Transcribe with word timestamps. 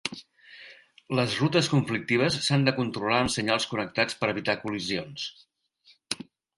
Les 1.19 1.35
rutes 1.41 1.69
conflictives 1.75 2.39
s'han 2.47 2.67
de 2.69 2.75
controlar 2.81 3.21
amb 3.27 3.35
senyals 3.37 3.71
connectats 3.75 4.21
per 4.23 4.33
evitar 4.35 4.61
col·lisions. 4.67 5.33